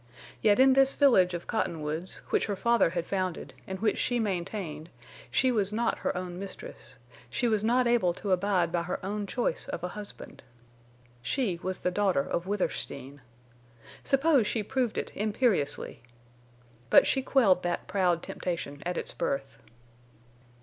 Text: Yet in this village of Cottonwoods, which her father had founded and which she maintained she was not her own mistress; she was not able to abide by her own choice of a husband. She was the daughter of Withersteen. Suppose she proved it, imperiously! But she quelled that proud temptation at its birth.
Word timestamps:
Yet 0.41 0.59
in 0.59 0.73
this 0.73 0.95
village 0.95 1.35
of 1.35 1.45
Cottonwoods, 1.45 2.21
which 2.31 2.47
her 2.47 2.55
father 2.55 2.89
had 2.89 3.05
founded 3.05 3.53
and 3.67 3.79
which 3.79 3.99
she 3.99 4.19
maintained 4.19 4.89
she 5.29 5.51
was 5.51 5.71
not 5.71 5.99
her 5.99 6.17
own 6.17 6.39
mistress; 6.39 6.95
she 7.29 7.47
was 7.47 7.63
not 7.63 7.85
able 7.85 8.11
to 8.15 8.31
abide 8.31 8.71
by 8.71 8.81
her 8.81 8.97
own 9.05 9.27
choice 9.27 9.67
of 9.67 9.83
a 9.83 9.89
husband. 9.89 10.41
She 11.21 11.59
was 11.61 11.81
the 11.81 11.91
daughter 11.91 12.23
of 12.27 12.47
Withersteen. 12.47 13.21
Suppose 14.03 14.47
she 14.47 14.63
proved 14.63 14.97
it, 14.97 15.11
imperiously! 15.13 16.01
But 16.89 17.05
she 17.05 17.21
quelled 17.21 17.61
that 17.61 17.85
proud 17.87 18.23
temptation 18.23 18.81
at 18.83 18.97
its 18.97 19.13
birth. 19.13 19.61